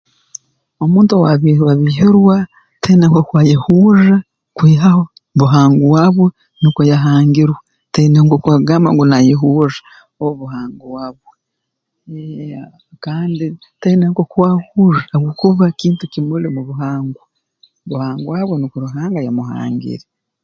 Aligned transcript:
Omuntu 0.83 1.11
owaabiihirwa 1.13 1.71
biihirwa 1.79 2.35
taine 2.81 3.05
nk'oku 3.07 3.33
ayehurra 3.41 4.15
kwihaho 4.57 5.03
buhangwa 5.39 6.01
bwe 6.15 6.27
nukwo 6.61 6.81
yahangirwe 6.91 7.59
taine 7.93 8.17
nk'oku 8.21 8.47
akugamba 8.49 8.87
ngu 8.91 9.03
naayehurra 9.07 9.79
obu 10.23 10.33
buhangwa 10.39 11.03
bwe 11.13 11.29
eeh 12.21 12.73
kandi 13.05 13.45
taine 13.81 14.05
nk'oku 14.11 14.37
ahurra 14.49 15.01
habwokuba 15.11 15.65
kintu 15.79 16.03
kimuli 16.13 16.47
mu 16.55 16.61
buhangwa 16.69 17.23
buhangwa 17.89 18.37
bwe 18.47 18.55
nukwo 18.57 18.77
Ruhanga 18.85 19.19
yamuhangire 19.25 20.05